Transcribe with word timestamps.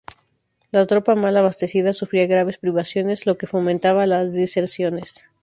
La 0.71 0.87
tropa, 0.87 1.13
mal 1.13 1.37
abastecida, 1.37 1.93
sufría 1.93 2.25
graves 2.25 2.57
privaciones, 2.57 3.27
lo 3.27 3.37
que 3.37 3.45
fomentaba 3.45 4.07
las 4.07 4.33
deserciones. 4.33 5.25